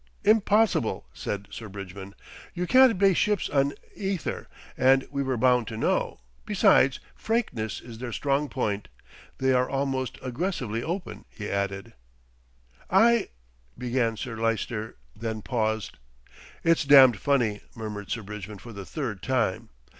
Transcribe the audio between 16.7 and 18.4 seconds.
damned funny," murmured Sir